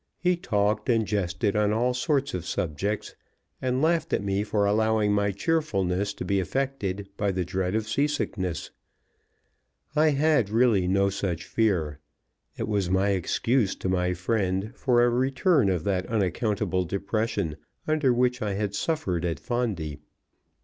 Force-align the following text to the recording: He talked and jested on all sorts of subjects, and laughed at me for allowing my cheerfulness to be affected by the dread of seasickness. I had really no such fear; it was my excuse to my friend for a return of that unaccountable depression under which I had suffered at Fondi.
He 0.17 0.35
talked 0.35 0.89
and 0.89 1.05
jested 1.05 1.55
on 1.55 1.71
all 1.71 1.93
sorts 1.93 2.33
of 2.33 2.43
subjects, 2.43 3.13
and 3.61 3.83
laughed 3.83 4.13
at 4.13 4.23
me 4.23 4.43
for 4.43 4.65
allowing 4.65 5.13
my 5.13 5.31
cheerfulness 5.31 6.11
to 6.15 6.25
be 6.25 6.39
affected 6.39 7.07
by 7.17 7.31
the 7.31 7.45
dread 7.45 7.75
of 7.75 7.87
seasickness. 7.87 8.71
I 9.95 10.09
had 10.09 10.49
really 10.49 10.87
no 10.87 11.11
such 11.11 11.43
fear; 11.45 11.99
it 12.57 12.67
was 12.67 12.89
my 12.89 13.09
excuse 13.09 13.75
to 13.75 13.89
my 13.89 14.15
friend 14.15 14.71
for 14.73 15.03
a 15.05 15.07
return 15.11 15.69
of 15.69 15.83
that 15.83 16.07
unaccountable 16.07 16.83
depression 16.83 17.57
under 17.87 18.11
which 18.11 18.41
I 18.41 18.55
had 18.55 18.73
suffered 18.73 19.23
at 19.23 19.39
Fondi. 19.39 19.99